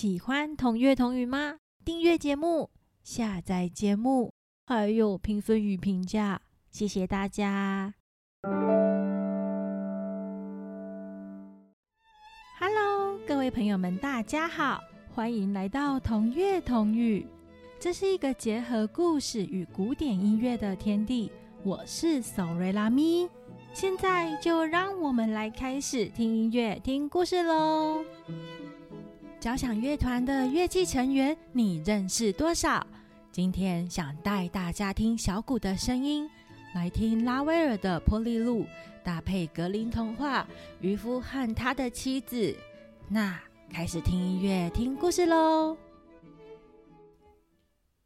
[0.00, 1.56] 喜欢同乐同语吗？
[1.84, 2.70] 订阅节目，
[3.02, 4.32] 下载节目，
[4.64, 6.38] 还有评分与评价，
[6.70, 7.94] 谢谢大家。
[12.60, 14.80] Hello，各位朋友们，大家好，
[15.12, 17.26] 欢迎来到同乐同语。
[17.80, 21.32] 这是一个结合故事与古典音乐的天地。
[21.64, 23.28] 我是索瑞拉咪。
[23.72, 28.04] 现在就让我们来开始听音乐、听故事喽。
[29.40, 32.84] 交响乐团的乐器成员，你认识多少？
[33.30, 36.28] 今天想带大家听小鼓的声音，
[36.74, 38.62] 来听拉威尔的《波利路》，
[39.04, 40.42] 搭配格林童话
[40.80, 42.36] 《渔夫和他的妻子》。
[43.08, 43.38] 那
[43.70, 45.76] 开始听音乐、听故事喽。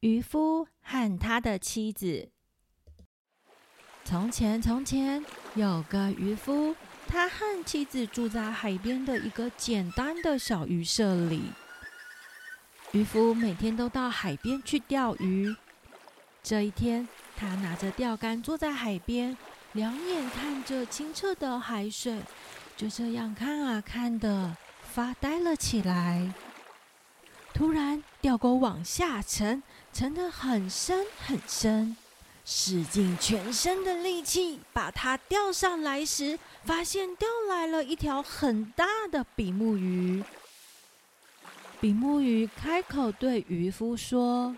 [0.00, 2.28] 渔夫和他的妻子。
[4.04, 5.24] 从前，从前
[5.54, 6.74] 有个渔夫，
[7.06, 11.42] 他和妻子住在海边的一个简单的小渔舍里。
[12.92, 15.54] 渔夫每天都到海边去钓鱼。
[16.42, 19.36] 这一天，他拿着钓竿坐在海边，
[19.72, 22.20] 两眼看着清澈的海水，
[22.76, 26.32] 就这样看啊看的，发呆了起来。
[27.54, 31.96] 突然，钓钩往下沉，沉得很深很深。
[32.44, 40.22] 使尽全身的力气把它钓上来时，发现钓来了一条很大的比目鱼。
[41.80, 44.56] 比目鱼开口对渔夫说：“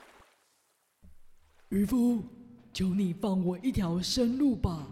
[1.71, 2.23] 渔夫，
[2.73, 4.87] 求你放我一条生路吧！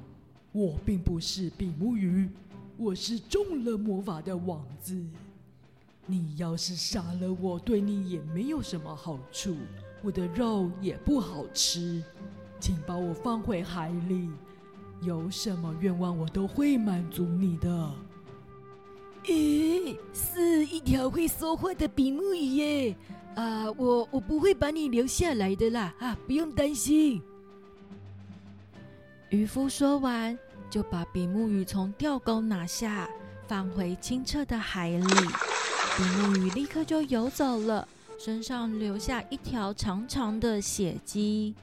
[0.52, 2.28] 我并不是比目鱼，
[2.76, 5.02] 我是中了魔法的王子。
[6.04, 9.56] 你要是杀了我，对你也没有什么好处，
[10.02, 12.02] 我的肉也不好吃。”
[12.62, 14.30] 请把我放回海里，
[15.00, 17.90] 有什么愿望我都会满足你的。
[19.24, 22.96] 咦，是一条会说话的比目鱼耶！
[23.34, 27.20] 啊，我我不会把你留下来的啦，啊，不用担心。
[29.30, 30.38] 渔夫说完，
[30.70, 33.10] 就把比目鱼从钓钩拿下，
[33.48, 35.14] 放回清澈的海里。
[35.96, 37.88] 比目鱼立刻就游走了，
[38.20, 41.56] 身上留下一条长长的血迹。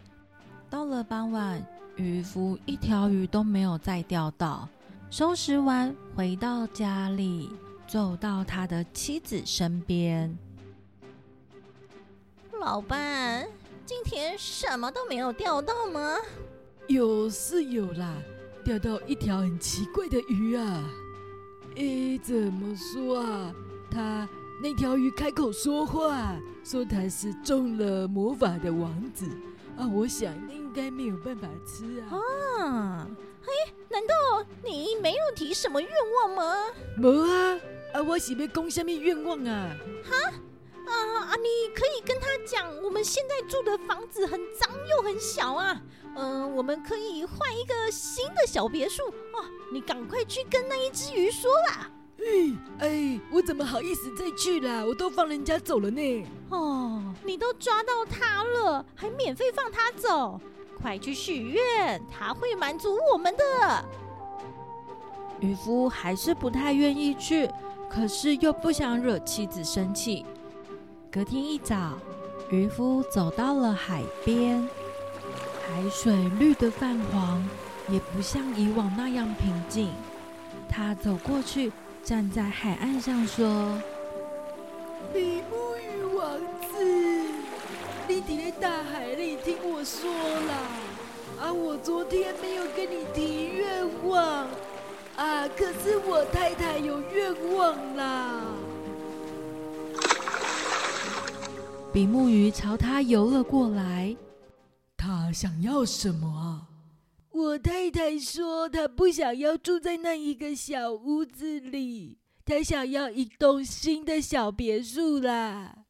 [0.69, 1.65] 到了傍晚，
[1.95, 4.69] 渔夫一条鱼都没有再钓到。
[5.09, 7.49] 收拾完，回到家里，
[7.87, 10.37] 走到他的妻子身边。
[12.61, 13.47] 老伴，
[13.83, 16.17] 今天什么都没有钓到吗？
[16.87, 18.15] 有是有啦，
[18.63, 20.83] 钓到一条很奇怪的鱼啊！
[21.77, 23.51] 诶，怎么说啊？
[23.89, 24.29] 他
[24.61, 29.27] 那条鱼开口说话，说他是中了魔法的王子。
[29.77, 32.15] 啊，我想应该没有办法吃啊！
[32.63, 33.07] 啊，
[33.41, 36.67] 嘿，难道你没有提什么愿望吗？
[36.95, 37.59] 没啊！
[37.93, 39.75] 啊，我是要讲什么愿望啊？
[40.05, 40.15] 哈？
[40.87, 40.93] 啊
[41.31, 41.35] 啊！
[41.35, 45.81] 你可以跟他讲，我们现在住的房子很脏又很小啊。
[46.15, 49.03] 嗯，我们可以换一个新的小别墅
[49.33, 49.43] 哦。
[49.73, 51.91] 你赶快去跟那一只鱼说啦！
[52.19, 54.85] 哎哎，我怎么好意思再去啦？
[54.85, 56.25] 我都放人家走了呢。
[56.49, 60.39] 哦，你都抓到他了，还免费放他走？
[60.81, 63.85] 快去许愿，他会满足我们的。
[65.39, 67.49] 渔夫还是不太愿意去，
[67.89, 70.25] 可是又不想惹妻子生气。
[71.11, 71.97] 隔天一早，
[72.49, 74.67] 渔夫走到了海边，
[75.67, 77.43] 海水绿得泛黄，
[77.89, 79.91] 也不像以往那样平静。
[80.69, 81.71] 他走过去。
[82.01, 83.77] 站在海岸上说
[85.13, 85.78] ：“比目鱼王子，
[88.27, 90.09] 你在大海里听我说
[90.47, 90.53] 啦，
[91.39, 94.47] 啊，我昨天没有跟你提愿望
[95.15, 98.41] 啊，可是我太太有愿望啦。”
[101.93, 104.15] 比目鱼朝他游了过来，
[104.95, 106.67] 他想要什么啊？
[107.31, 115.85] 我太太说，她不想要住在那一个小屋子里，她想要一栋新的小别墅啦。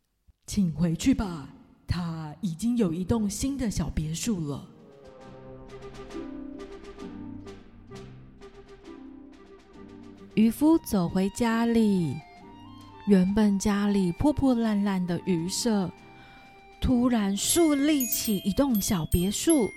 [0.45, 1.49] 请回去吧，
[1.89, 4.65] 她已经有一栋新的小别墅了。
[10.35, 12.15] 渔夫走回家里，
[13.07, 15.91] 原本家里破破烂烂的渔舍，
[16.79, 19.67] 突然竖立起一栋小别墅。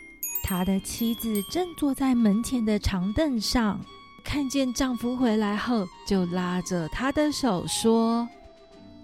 [0.44, 3.81] 他的妻子正坐在门前的长凳上，
[4.23, 8.29] 看见丈夫回来后，就拉着他的手说：“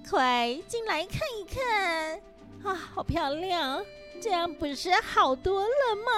[0.09, 2.21] 快进来看一看
[2.65, 3.83] 啊，好漂亮！
[4.21, 6.11] 这样不是好多了吗？”“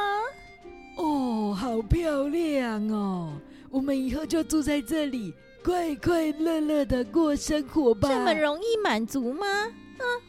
[0.96, 3.32] 哦，好漂亮哦！
[3.70, 5.34] 我们以后就住在这里，
[5.64, 8.08] 快快乐乐的过生活吧。
[8.12, 9.46] ”“这么容易满足吗？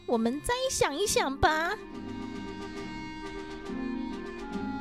[0.05, 1.71] 我们再想一想吧。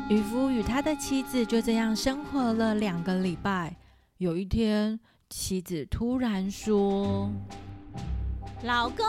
[0.08, 3.76] 渔夫与他的妻子就这样生活了两个礼拜。
[4.18, 4.98] 有一天，
[5.28, 7.30] 妻子突然说
[8.64, 9.06] ：“老公，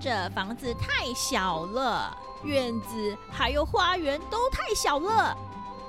[0.00, 5.36] 这房子太小了，院子还有花园都太小了。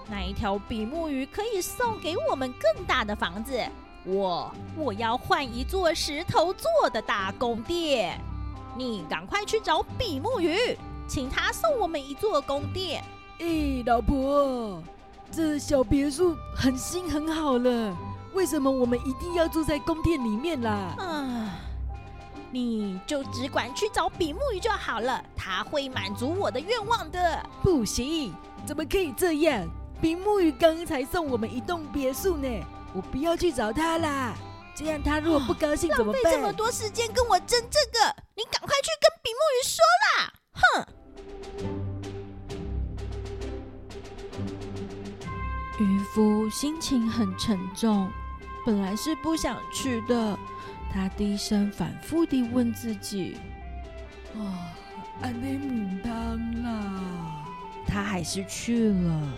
[0.09, 3.57] 那一条比目鱼可以送给我们更大的房子。
[4.05, 8.19] 我我要换一座石头做的大宫殿。
[8.75, 10.77] 你赶快去找比目鱼，
[11.07, 13.03] 请他送我们一座宫殿。”
[13.39, 14.81] 哎，老婆，
[15.31, 17.95] 这小别墅很新很好了，
[18.33, 20.71] 为什么我们一定要住在宫殿里面啦？
[20.97, 21.42] 啊，
[22.53, 27.43] 你就只管去找比目鱼就好了，他会满足我的愿望的。
[27.63, 28.31] 不行，
[28.63, 29.67] 怎么可以这样？
[29.99, 32.47] 比目鱼刚才送我们一栋别墅呢，
[32.93, 34.35] 我不要去找他啦。
[34.75, 36.21] 这样他如果不高兴怎么办？
[36.21, 40.31] 浪费这么多时间跟我争这个，你赶快去跟比目鱼说啦！
[40.53, 40.85] 哼。
[45.79, 48.07] 渔夫心情很沉重，
[48.63, 50.37] 本来是不想去的。
[50.93, 53.37] 他低声反复地问自己
[54.37, 54.69] ：“啊，
[55.21, 57.45] 安内母汤啦！”
[57.87, 59.33] 他还是去了。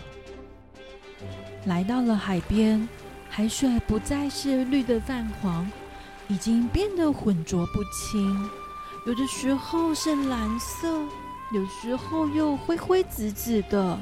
[1.64, 2.86] 来到了海边，
[3.28, 5.68] 海水不再是绿的泛黄，
[6.28, 8.50] 已经变得浑浊不清。
[9.06, 11.00] 有的时候是蓝色，
[11.52, 13.98] 有时候又灰灰紫紫的。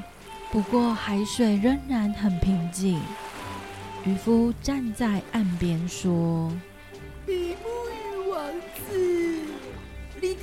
[0.51, 2.99] 不过海水仍然很平静。
[4.05, 6.51] 渔夫站在岸边说：“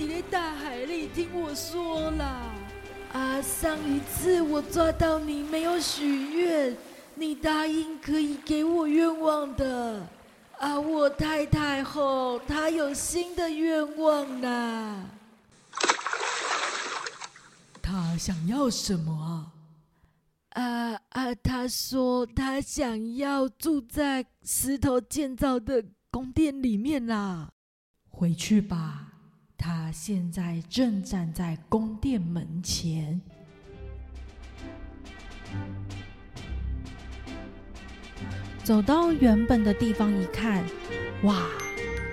[0.03, 2.53] 你在大海里听我说啦！
[3.13, 6.77] 啊，上一次我抓到你没有许愿，
[7.15, 10.05] 你答应可以给我愿望的。
[10.59, 15.05] 啊，我太太后她有新的愿望啦。
[17.81, 19.55] 她想要什么啊？”
[20.61, 21.33] 啊啊！
[21.37, 27.53] 她说她想要住在石头建造的宫殿里面啦。
[28.11, 29.12] 回去吧，
[29.63, 33.21] 他现在正站在宫殿门前。
[38.65, 40.65] 走到原本的地方一看，
[41.23, 41.47] 哇，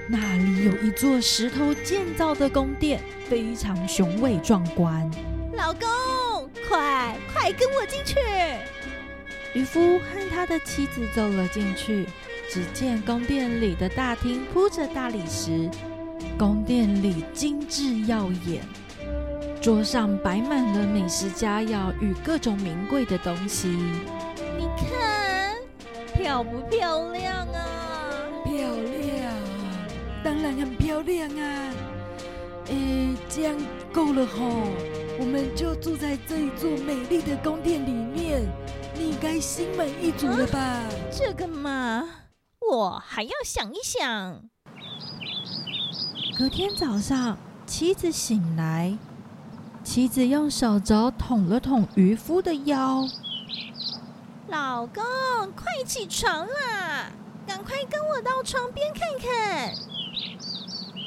[0.08, 5.10] 那里有一座石头建造的宫殿，非常雄伟壮观。
[5.56, 5.90] 老公。
[6.68, 8.16] 快快跟我进去！
[9.56, 12.06] 渔夫和他的妻子走了进去，
[12.48, 15.68] 只见宫殿里的大厅铺着大理石，
[16.40, 18.64] 宫殿里精致耀眼，
[19.62, 23.68] 桌上摆满了美食佳肴与各种名贵的东西。
[23.68, 25.58] 你看，
[26.16, 27.68] 漂不漂亮啊？
[28.46, 29.34] 漂亮，
[30.24, 31.74] 当然很漂亮啊！
[32.68, 33.58] 诶，这样
[33.92, 34.64] 够了吼。
[35.20, 38.44] 我们就住在这一座美丽的宫殿里面，
[38.94, 40.86] 你该心满意足了吧？
[41.12, 42.08] 这个嘛，
[42.72, 44.50] 我还要想一想。
[46.40, 48.98] 隔天早上，妻子醒来，
[49.84, 53.06] 妻子用手肘捅了捅渔夫的腰。
[54.48, 55.04] 老公，
[55.54, 57.12] 快起床啦！
[57.46, 59.74] 赶快跟我到床边看看，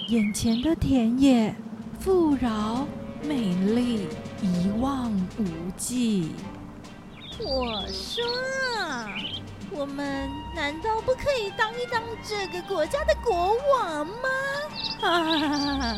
[0.09, 1.57] 眼前的田野
[1.99, 2.87] 富饶。
[3.27, 4.09] 美丽
[4.43, 6.33] 一望无际。
[7.41, 8.23] 我说
[8.79, 9.07] 啊，
[9.75, 14.29] 我们难道不可以当一当这个国家的国王吗？
[15.03, 15.97] 啊！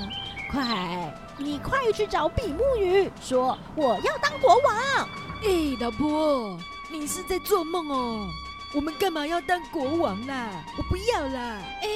[0.50, 5.08] 快，你快去找比目鱼，说我要当国王。
[5.42, 6.56] 哎，老婆，
[6.90, 8.28] 你是在做梦哦？
[8.74, 10.50] 我们干嘛要当国王啦？
[10.78, 11.60] 我不要啦！
[11.82, 11.88] 哎，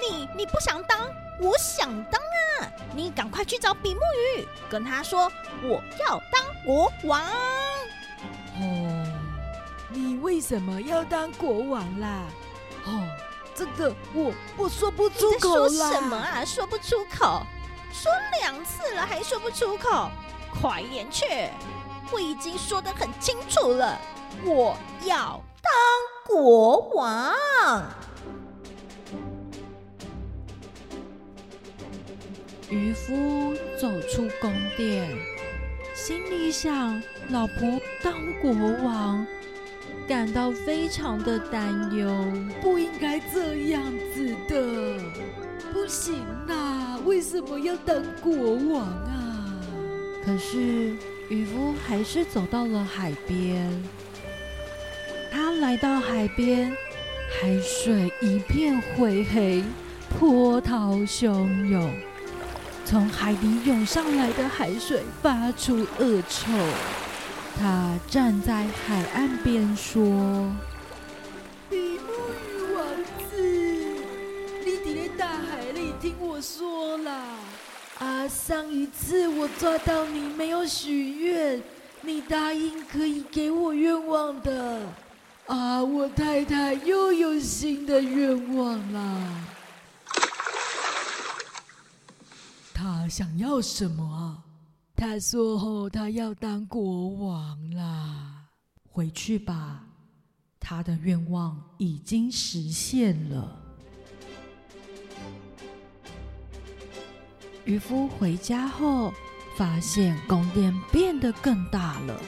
[0.00, 0.98] 你你不想当？
[1.40, 2.20] 我想当
[2.60, 2.70] 啊！
[2.94, 4.00] 你赶快去找比目
[4.36, 5.30] 鱼，跟他说
[5.62, 7.22] 我要当国王。
[8.58, 8.85] 哦，
[9.96, 12.24] 你为什么要当国王啦？
[12.84, 13.08] 哦，
[13.54, 15.68] 这个我我说不出口啦。
[15.70, 16.44] 说什么啊？
[16.44, 17.40] 说不出口？
[17.90, 18.12] 说
[18.42, 20.10] 两次了还说不出口？
[20.60, 21.24] 快点去！
[22.12, 23.98] 我已经说的很清楚了，
[24.44, 24.76] 我
[25.06, 25.72] 要当
[26.26, 27.34] 国王。
[32.68, 35.08] 渔夫走出宫殿，
[35.94, 38.12] 心里想：老婆当
[38.42, 38.52] 国
[38.84, 39.26] 王，
[40.06, 42.08] 感到非常的担忧。
[42.60, 43.82] 不应该这样
[44.14, 45.00] 子的，
[45.72, 46.98] 不行啦！
[47.04, 49.52] 为什么要当国王啊？
[50.24, 50.96] 可是
[51.28, 53.70] 渔夫还是走到了海边。
[55.30, 56.72] 他来到海边，
[57.40, 59.62] 海水一片灰黑，
[60.18, 61.92] 波涛汹涌。
[62.84, 66.52] 从海底涌上来的海水发出恶臭。
[67.58, 70.02] 他站在海岸边说
[71.70, 72.86] ：“比目鱼王
[73.30, 73.36] 子，
[74.64, 77.24] 你在大海里听我说啦！
[77.98, 81.62] 啊，上一次我抓到你没有许愿，
[82.02, 84.82] 你答应可以给我愿望的。
[85.46, 89.00] 啊，我太太又有新的愿望啦！
[92.74, 94.20] 他想要什么啊？”
[94.96, 98.46] 他说：“后他要当国王啦，
[98.90, 99.84] 回去吧，
[100.58, 103.60] 他的愿望已经实现了。”
[107.66, 109.12] 渔夫回家后，
[109.56, 112.18] 发现宫殿变得更大了，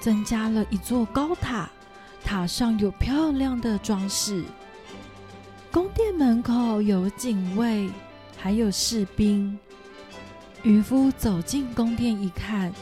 [0.00, 1.70] 增加了一座高塔，
[2.24, 4.44] 塔上有漂亮的装饰。
[5.70, 7.88] 宫殿门口有警卫，
[8.36, 9.56] 还有士兵。
[10.66, 12.72] 渔夫走进宫殿一看，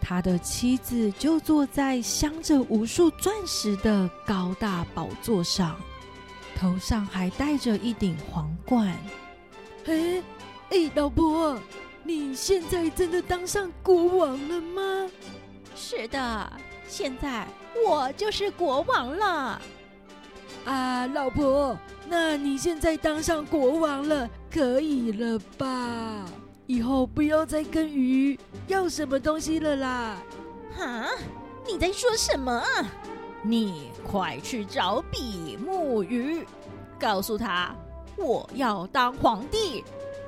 [0.00, 5.76] 他的妻子就坐在镶着无数钻石的高大宝座上，
[6.56, 8.92] 头上还戴着一顶皇冠。
[9.86, 10.20] 哎
[10.70, 11.56] 哎，老婆，
[12.02, 15.08] 你现在真的当上国王了吗？
[15.76, 16.52] 是的，
[16.88, 17.46] 现在
[17.86, 19.62] 我就是国王了。
[20.64, 26.26] 啊，老婆，那你现在当上国王了，可以了吧？
[26.70, 30.16] 以后不要再跟鱼要什么东西了啦！
[30.78, 31.08] 哈，
[31.66, 32.62] 你在说什么？
[33.42, 36.46] 你快去找比目鱼，
[36.96, 37.74] 告诉他
[38.16, 39.82] 我要当皇帝。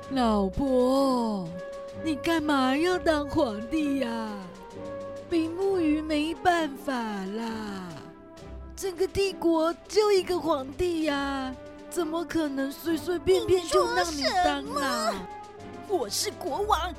[0.09, 1.47] 老婆，
[2.03, 4.29] 你干嘛要当皇帝呀？
[5.29, 7.87] 比目鱼没办法啦，
[8.75, 11.55] 整个帝国就一个皇帝呀，
[11.89, 15.13] 怎么可能随随便便就让你当啦？
[15.87, 16.93] 我是国王，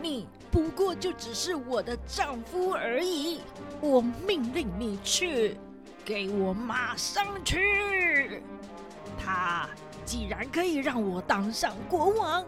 [0.00, 3.40] 你不过就只是我的丈夫而已。
[3.80, 5.56] 我命令你去，
[6.04, 8.42] 给我马上去！
[9.18, 9.68] 他
[10.04, 12.44] 既然可以让我当上国王，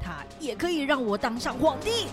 [0.00, 2.08] 他也可以让我当上皇帝。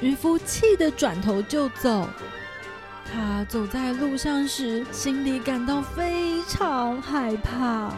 [0.00, 2.06] 渔夫气得转头就走。
[3.14, 7.92] 他走在路上时，心里感到非常害怕，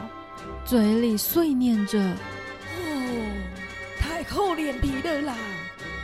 [0.62, 1.98] 嘴里碎念着
[2.76, 3.32] ：“哦，
[3.98, 5.34] 太厚脸皮了啦！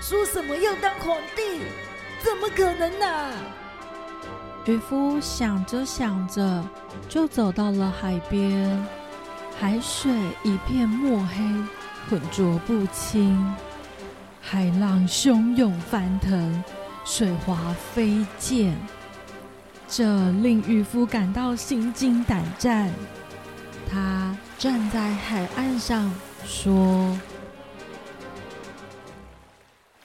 [0.00, 1.60] 说什么要当皇帝，
[2.22, 3.32] 怎么可能呢？”
[4.64, 6.64] 渔夫想着想着，
[7.06, 8.82] 就走到了海边。
[9.60, 10.10] 海水
[10.42, 11.44] 一片墨黑，
[12.08, 13.54] 浑浊不清，
[14.40, 16.64] 海浪汹涌翻腾，
[17.04, 17.56] 水花
[17.92, 18.74] 飞溅。
[19.94, 20.04] 这
[20.40, 22.90] 令渔夫感到心惊胆战。
[23.90, 26.10] 他站在海岸上
[26.46, 27.14] 说：“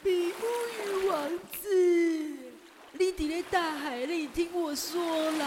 [0.04, 0.44] 比目
[0.76, 1.30] 鱼王
[1.62, 1.70] 子，
[3.00, 5.46] 你在大海里听我说啦！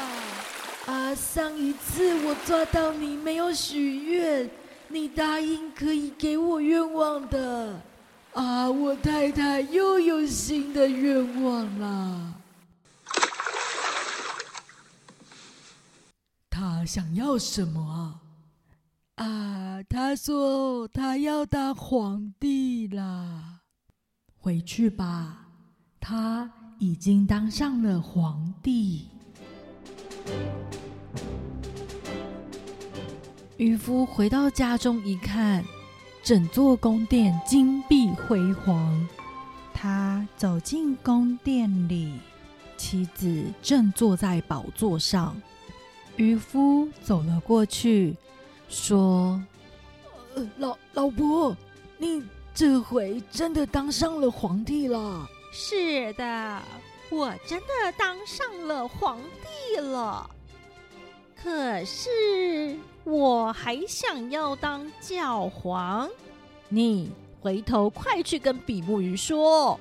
[0.86, 4.48] 啊，上一次我抓到你没有许愿，
[4.88, 7.78] 你答应可以给我愿望的。
[8.32, 12.32] 啊，我太太又有新的愿望啦。”
[16.84, 17.80] 想要什么
[19.16, 19.24] 啊？
[19.24, 23.60] 啊，他说他要当皇帝啦。
[24.38, 25.48] 回去吧，
[26.00, 29.08] 他已经当上了皇帝。
[33.58, 35.62] 渔夫回到家中一看，
[36.22, 39.06] 整座宫殿金碧辉煌。
[39.74, 42.18] 他走进宫殿里，
[42.78, 45.36] 妻子正坐在宝座上。
[46.20, 48.14] 渔夫走了过去，
[48.68, 49.42] 说
[50.58, 51.56] ：“老老伯，
[51.96, 52.22] 你
[52.54, 56.62] 这回真的当上了皇帝了？”“是的，
[57.08, 60.28] 我真的当上了皇帝了。
[61.42, 66.06] 可是我还想要当教皇。
[66.68, 67.10] 你
[67.40, 69.80] 回头快去跟比目鱼说。”“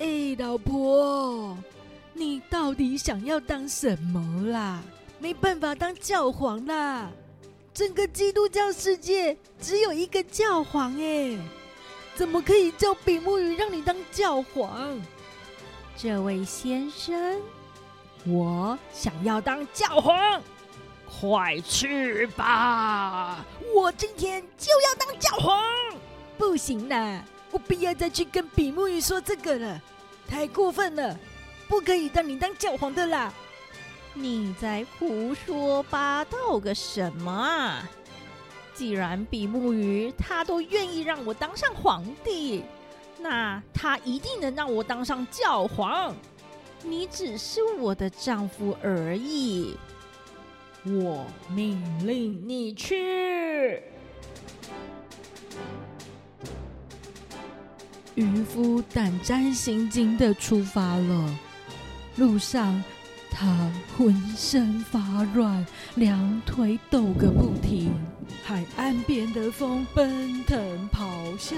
[0.00, 1.54] 哎，老婆，
[2.14, 4.82] 你到底想要当什么啦？”
[5.20, 7.10] 没办法当教皇啦！
[7.74, 11.38] 整个基督教世界只有一个教皇哎，
[12.14, 15.00] 怎么可以叫比目鱼让你当教皇？
[15.96, 17.40] 这位先生，
[18.26, 20.42] 我想要当教皇，
[21.20, 23.44] 快去吧！
[23.74, 25.62] 我今天就要当教皇！
[26.38, 29.80] 不行啦，我不要再去跟比目鱼说这个了，
[30.26, 31.14] 太过分了，
[31.68, 33.32] 不可以让你当教皇的啦！
[34.14, 37.88] 你在胡说八道个什么啊？
[38.74, 42.64] 既然比目鱼他都愿意让我当上皇帝，
[43.18, 46.14] 那他一定能让我当上教皇。
[46.82, 49.76] 你只是我的丈夫而已，
[50.84, 53.82] 我命令你去。
[58.14, 61.38] 渔夫胆战心惊的出发了，
[62.16, 62.82] 路上
[63.30, 67.92] 他浑身发软，两腿抖个不停。
[68.44, 70.58] 海岸边的风奔腾
[70.90, 71.56] 咆哮，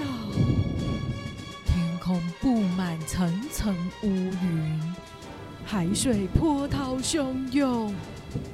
[1.65, 4.95] 天空布满层层乌云，
[5.65, 7.93] 海水波涛汹涌，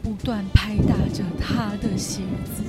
[0.01, 2.21] 不断拍打着他的鞋
[2.55, 2.63] 子。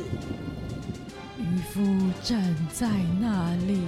[1.38, 1.80] 渔夫
[2.22, 2.88] 站在
[3.20, 3.82] 那里。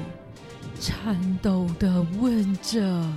[0.81, 3.09] 颤抖的问着：“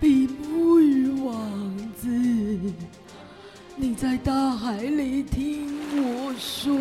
[0.00, 1.69] 比目鱼王，
[3.76, 6.76] 你在大海里听我说，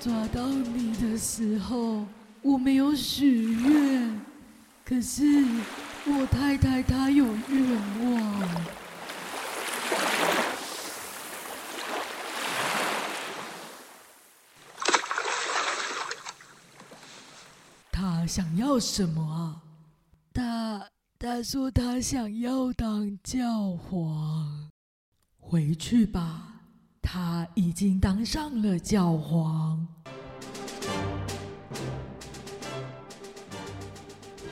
[0.00, 2.06] 抓到你的时候，
[2.42, 4.20] 我没有许愿，
[4.84, 5.44] 可是
[6.06, 8.50] 我太太她有愿望。”
[18.26, 19.58] 想要什么啊？
[20.32, 20.86] 他
[21.22, 24.70] 他说他想要当教皇。
[25.38, 26.50] 回去吧，
[27.02, 29.86] 他已经当上了教皇。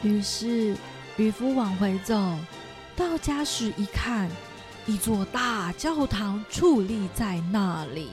[0.02, 0.76] 于是
[1.16, 2.14] 渔夫往回走，
[2.94, 4.30] 到家时一看，
[4.86, 8.10] 一座大教堂矗立在那里。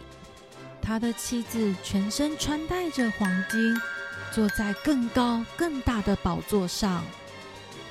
[0.81, 3.75] 他的妻子全身穿戴着黄金。
[4.31, 7.03] 坐在更高更大的宝座上，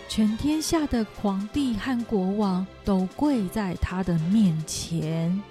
[0.09, 5.43] 全天下的皇帝和国王都跪在他的面前。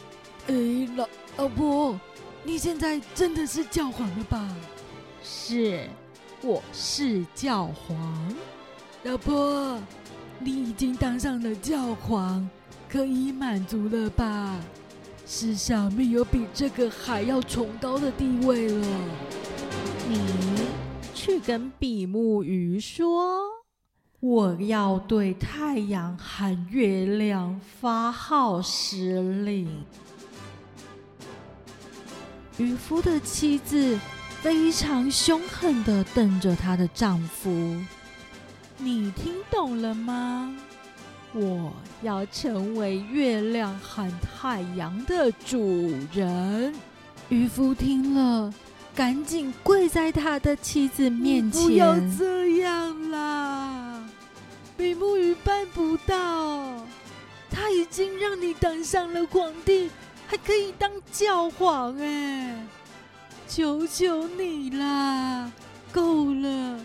[0.47, 0.53] 哎，
[0.95, 1.07] 老
[1.37, 1.99] 老婆，
[2.43, 4.55] 你现在真的是教皇了吧？
[5.23, 5.87] 是，
[6.41, 8.35] 我是教皇。
[9.03, 9.79] 老婆，
[10.39, 12.49] 你已经当上了教皇，
[12.87, 14.59] 可以满足了吧？
[15.25, 18.87] 世上没有比这个还要崇高的地位了。
[20.07, 20.19] 你
[21.13, 23.39] 去跟比目鱼说，
[24.25, 29.67] 我要对太阳和月亮发号施令。
[32.57, 33.99] 渔夫的妻子
[34.41, 37.75] 非常凶狠的瞪着她的丈夫，
[38.77, 40.55] 你听懂了吗？
[41.33, 46.73] 我要成为月亮和太阳的主人。
[47.27, 48.53] 渔夫听了。
[48.95, 51.63] 赶紧跪在他的妻子面前！
[51.63, 53.52] 不要这样啦，
[54.83, 56.85] 比目鱼办不到。
[57.49, 59.89] 他已经让你当上了皇帝，
[60.27, 62.67] 还可以当教皇哎！
[63.47, 65.49] 求求你啦，
[65.93, 66.77] 够了，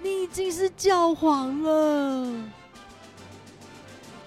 [0.00, 2.32] 你已经是教皇了。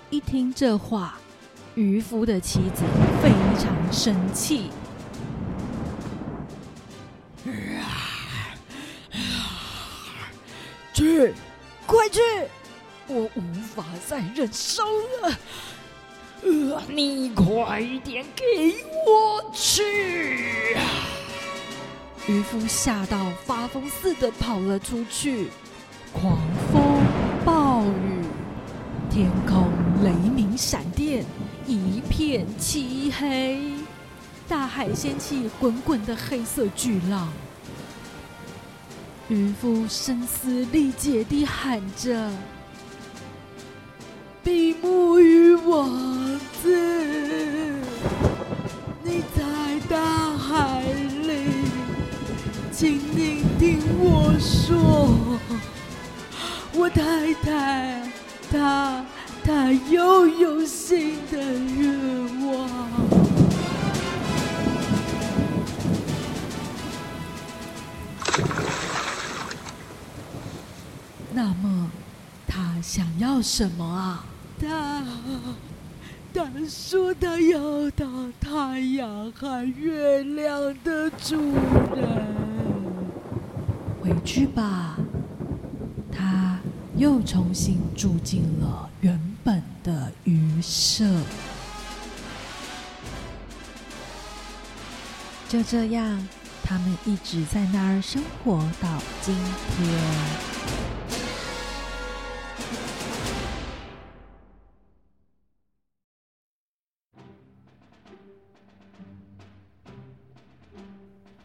[0.09, 1.19] 一听这话，
[1.75, 2.83] 渔夫的妻子
[3.21, 3.29] 非
[3.59, 4.69] 常生气。
[10.93, 11.33] 去，
[11.85, 12.21] 快去！
[13.09, 14.83] 我无法再忍受
[15.21, 15.37] 了。
[16.43, 20.77] 呃，你快点给我去！
[22.27, 25.49] 渔夫吓到发疯似的跑了出去。
[26.13, 26.37] 狂
[26.71, 27.03] 风
[27.43, 28.23] 暴雨，
[29.09, 29.67] 天空
[30.03, 31.25] 雷鸣闪电，
[31.67, 33.59] 一片漆黑。
[34.47, 37.27] 大海掀起滚滚的黑色巨浪。
[39.27, 42.31] 渔夫声嘶力竭地喊着
[44.43, 45.89] ：“比目鱼王
[46.61, 46.69] 子，
[49.03, 49.43] 你在
[49.89, 50.81] 大海
[51.23, 51.43] 里，
[52.71, 55.09] 请你听我说，
[56.73, 58.01] 我太太
[58.51, 59.05] 她
[59.43, 61.88] 她又有新的约
[72.89, 74.25] 想要什么啊？
[74.59, 75.03] 他
[76.33, 81.35] 他说他要当太阳和月亮的主
[81.95, 82.25] 人。
[84.01, 84.97] 回去吧，
[86.11, 86.57] 他
[86.97, 91.05] 又重新住进了原本的鱼舍。
[95.47, 96.27] 就这样，
[96.63, 100.88] 他们一直在那儿生活到今天。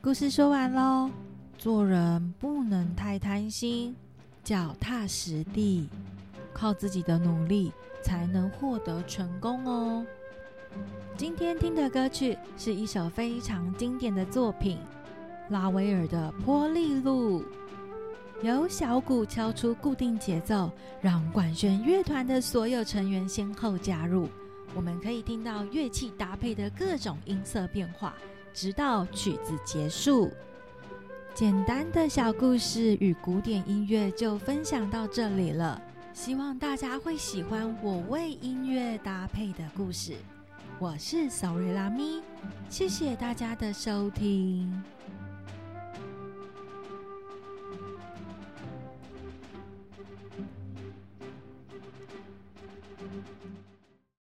[0.04, 1.10] 故事说完喽。
[1.56, 3.96] 做人不能太贪心，
[4.42, 5.88] 脚踏实地，
[6.52, 10.04] 靠自己的努力才能获得成功哦。
[11.16, 14.76] 今天听的歌曲是一首非常经典的作品——
[15.48, 17.40] 拉威尔的《波利路》，
[18.42, 24.28] 由小鼓敲出固定节奏，让管弦乐团的所有成员先后加入。
[24.74, 28.12] 我们可以听到乐器搭配的各种音色变化，
[28.54, 30.30] 直到曲子结束。
[31.34, 40.14] 简单的小故事与古典音乐就分享到这里了，希望大家会喜欢我为音乐搭配的故事。
[40.78, 42.22] 我是 Sorry 拉咪，
[42.70, 44.82] 谢谢大家的收听。